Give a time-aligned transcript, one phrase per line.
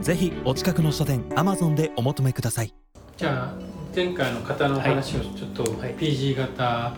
[0.00, 2.72] ぜひお近くの書店 Amazon でお求めください。
[3.16, 5.94] じゃあ前回の方のお話をちょっとはい。
[5.94, 6.94] PG 型、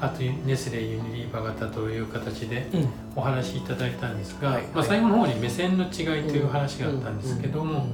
[0.00, 2.88] あとネスレユニリーバ型という形でうん。
[3.16, 4.62] お話しいただいたんですが、はい。
[4.74, 5.90] まあ、最後の方に目線の違い
[6.28, 7.86] という話があったんですけども、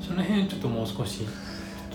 [0.00, 1.26] その辺ちょっともう少し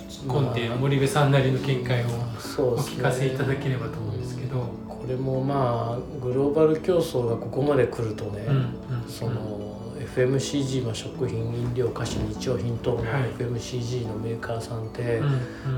[0.10, 4.84] 突っ込んでまあ森部さんなりの見解をお聞かせいただければと思うんですけど。
[5.04, 9.10] これもまあグローバル競争がここまで来るとね、うんうん。
[9.10, 13.06] その FMCG、まあ、食品飲料菓子日用品等のはい。
[13.38, 15.32] FMCG のメーカーさんって、うんうん。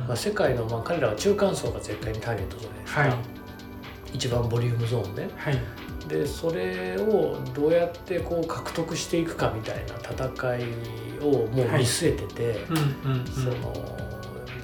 [0.07, 3.13] まあ、世界の、まあ、彼らは中間層が絶対にターゲットじゃないですか、はい。
[4.13, 5.29] 一番ボリュームゾーンね。
[5.35, 5.59] はい。
[6.07, 9.95] でそれをどうやってこう獲得していくかみたいな
[10.27, 10.63] 戦い
[11.19, 12.65] をもう見据えてて、
[13.33, 13.73] その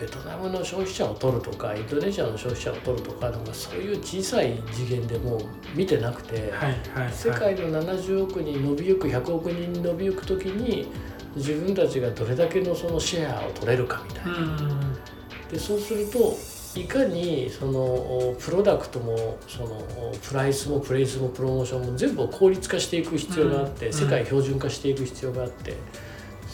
[0.02, 5.42] ベトナムの消費者を取るとかインドネシアの消費者を取るとかなんかそういう小さい次元でもう
[5.76, 7.14] 見てなくて、はいはいはい。
[7.14, 10.88] 世界の70億人伸びゆく100億人に伸びゆく時に
[11.36, 14.32] 自分たちがどれだけのそのシェアを取れるかみたいな。
[14.32, 14.98] うん
[15.52, 16.38] でそうすると
[16.80, 19.82] いかにそのプロダクトもその
[20.26, 23.94] プライスもプレイスもプロモーションも全部を効率化していく必要があって、うん。
[23.94, 25.76] 世界標準化していく必要があって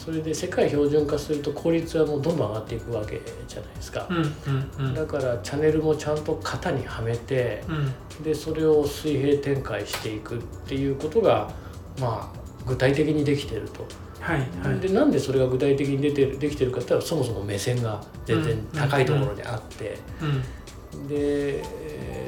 [0.08, 4.08] それで世界標準化すると効率はもうどんどん上がっていくわけじゃないですか。
[4.10, 4.14] う。
[4.14, 4.94] んうんうん。
[4.94, 8.24] だからチャンネルもちゃんと型にはめてうん。
[8.24, 11.52] でそれを水平展開していくっていうことが
[12.00, 13.86] まあ具体的にできてると。
[14.22, 14.80] はいはい。
[14.80, 21.64] でなんでそれが具体的に出てるできてるかって言ったらそもそも目線が全然高いところにあって、うんで、えー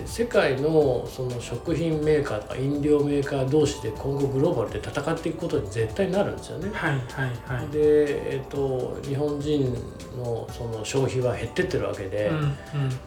[0.09, 6.71] 世界のその食品メーカーとか飲料メーカー同士で今後グローバルで戦っていくことに絶対なるんですよね。
[6.73, 9.71] はいはいはいで、えー、と日本人
[10.17, 12.53] のその消費は減ってってるわけで、うんうん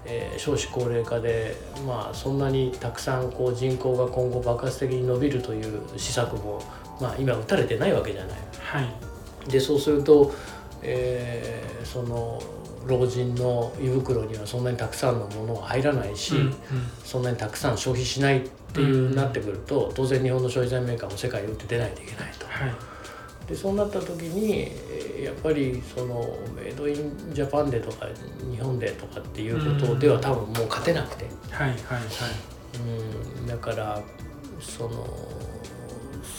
[0.05, 6.62] えー少子高齢化で、まあ、そんなにたくさんこう人口が今後爆発的に伸びるという施策も、
[7.01, 8.39] まあ、今打たれてないわけじゃない。
[8.61, 9.12] はい
[9.49, 10.33] でそうすると、
[10.82, 12.43] えーその
[12.87, 16.54] 老人の胃袋にはそんなにたくさんのものが入らないし、うんうん。
[17.04, 22.47] そんなにたくさん消費しないっていううんなってくると当然日本の消費財メーカーも世界に打って出ないといけないと。
[22.47, 22.75] はい。
[23.47, 28.09] でそうなった時にえーやっぱりそのメイドインジャパンでとか
[28.50, 32.03] 日本でとかっていうことでは多分もう勝てなくて、はいはいはい。
[33.38, 34.03] うん、だから
[34.60, 35.06] その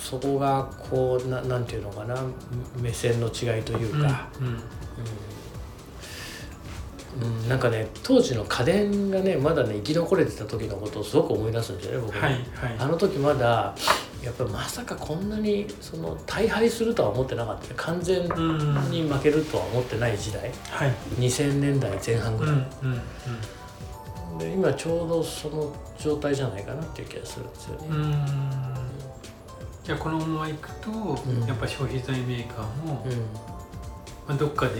[0.03, 2.15] そこがこうななんていうのかな
[2.81, 4.27] 目線の違いというか。
[4.39, 4.59] うんうん。
[7.21, 12.43] うん、なんかね当時の家電がねまだね生き残れてた時のことをすごく思い出すんですよね僕ね、はいはい。
[12.79, 13.75] あの時まだ
[14.23, 17.67] やっぱりまさかこんなにその大敗するとは思ってなかった。
[17.67, 18.23] ね完全
[18.89, 20.51] に負けるとは思ってない時代。
[21.19, 23.01] 2000年代前半ぐらい、うんうん
[24.31, 24.37] うん。
[24.39, 28.72] で今ちょうどその状態じゃないかなっていう気がするんですよね、うん
[29.83, 31.45] じゃあこのままいくと、ん。
[31.45, 33.11] やっぱ消費財メーカーも、うん。
[34.27, 34.73] まあ、どっかで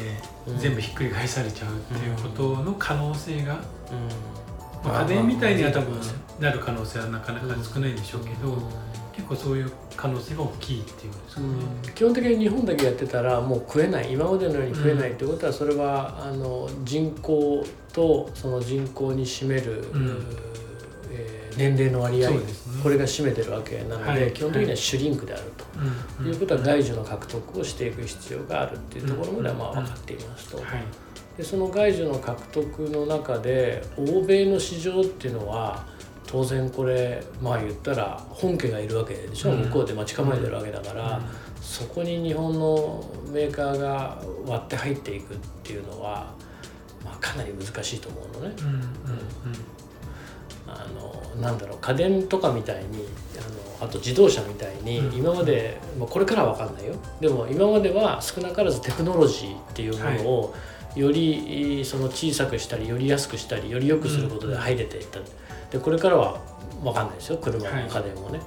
[0.48, 4.90] うん全部ひっくり返されちゃうっていうことの可能性が、うん。
[4.90, 6.00] まあ、家電みたいには多分
[6.40, 8.62] なる可能性はなかなか少ないんでしょうけど、うん。
[9.14, 11.48] 結構そういう可能性が大きいっていうんですかね。
[11.94, 14.12] 基本的に日本だけやってたらもう食えない。
[14.12, 20.63] 今までのように食えないってことはそれはあの人口とその人口に占める、ん
[21.14, 22.38] えー年齢の割合、ね。
[22.82, 24.34] これが占めてるわけなので、はい。
[24.34, 25.66] 基本的にはシュリンクであると。
[26.20, 30.58] うんいうことは外需の獲得をしていく必要があるっていうところまではまあ分かっていますと。
[30.58, 30.66] はい。
[31.38, 35.86] でその外需の獲得の中で欧米の市場っていうのは
[36.26, 39.66] 当然これまあ言ったら本家がいるわけでしょ、うん。
[39.66, 41.22] 向こうで待ち構えてるわけだから、
[41.62, 46.34] そこに日本のメーカーが割って入っていくっていうのは、
[47.06, 48.56] まあ、かなり難しいと思うのね。
[48.60, 48.82] うんうんうん
[50.68, 53.06] あのなんだろう家電とかみたいに
[53.80, 55.16] あのあと自動車みたいにうん。
[55.16, 56.94] 今まで、まあ、これからは分かんないよ。
[57.20, 60.56] でも今までは少なからずテクノロジーっていうものを
[60.96, 65.20] よりその小さくしたりより安くしたりより良くすることで入れていった、
[65.72, 66.40] でこれからは
[66.84, 67.38] 分かんないですよ。
[67.38, 67.90] 車もはい。
[67.90, 68.40] 家電もね、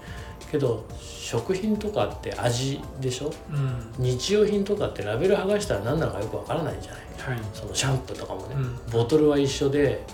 [0.53, 3.33] けど食品とかって味でしょ？
[3.51, 4.05] うん。
[4.05, 7.37] 日用品とかってラベル剥がしたら何なのかよく分からないじゃない。
[7.37, 7.45] はい。
[7.53, 8.79] そのシャンプーとかもね、うん。
[8.93, 10.05] ボトルは一緒で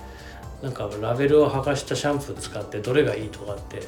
[0.62, 3.82] なんかラベルを剥がしたシャンプー使ってどれがいいとかって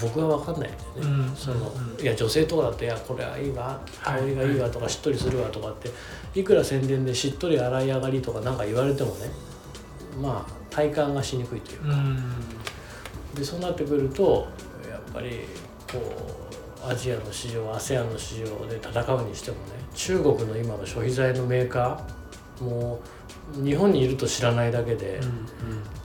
[0.00, 2.00] 僕は分かんないんだよね、うんそのうん。
[2.00, 5.90] いや女性とかだと「いやこれはいいわ香りがいいわ」とか「しっとりするわ」とかって
[6.38, 9.30] いくら宣伝でしっとり洗い上がりとかなんか言われてもね
[10.22, 12.34] まあ体感がしにくいというか、うん。
[13.34, 14.46] でそうなってくると
[14.88, 15.40] やっぱり
[15.90, 15.98] こ
[16.86, 23.19] うアジアの市場 ASEAN の市場で戦うにしてもね中国の今の消費財のメーカーもう
[23.54, 25.40] 日本にいると知らないだけで、うんうん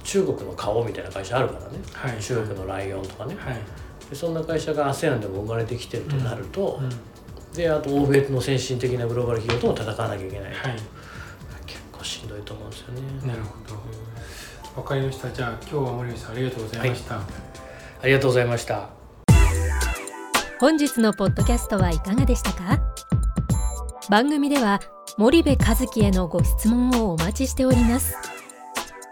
[0.06, 2.22] 中国の顔みたいな会社あるからね、はい。
[2.22, 3.60] 中国のライオンとかね、はい。
[4.08, 7.54] でそんな会社が ASEAN でも生まれてきてるとなると、うん。
[7.54, 10.76] であと欧米の先進的なグローバル企業とも戦わなきゃいけない、はい。
[11.66, 13.02] 結構しんどいと思うんですよね。
[13.26, 14.80] なるほど。
[14.80, 15.32] わかりました。
[15.32, 17.22] じゃあ今日は森口さんありがとうございました、あ
[18.06, 18.90] りがとうございました。
[20.60, 22.80] 本日のポッドキャストはいかがでしたか？
[24.12, 24.80] 番組では
[25.18, 28.18] 森部和樹へのご質問をお待ちしております